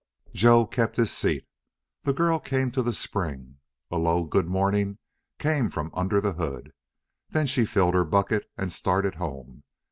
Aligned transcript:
Joe 0.33 0.65
kept 0.65 0.95
his 0.95 1.11
seat. 1.11 1.45
The 2.05 2.11
girl 2.11 2.39
came 2.39 2.71
to 2.71 2.81
the 2.81 2.91
spring. 2.91 3.59
A 3.91 3.97
low 3.99 4.23
"good 4.23 4.47
morning" 4.49 4.97
came 5.37 5.69
from 5.69 5.91
under 5.93 6.19
the 6.19 6.33
hood. 6.33 6.73
Then 7.29 7.45
she 7.45 7.65
filled 7.67 7.93
her 7.93 8.03
bucket 8.03 8.49
and 8.57 8.73
started 8.73 9.13
home. 9.21 9.61